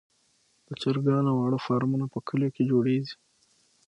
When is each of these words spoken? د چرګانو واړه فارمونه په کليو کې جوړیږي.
د 0.67 0.69
چرګانو 0.81 1.31
واړه 1.33 1.59
فارمونه 1.65 2.05
په 2.13 2.19
کليو 2.27 2.53
کې 2.55 2.63
جوړیږي. 2.71 3.15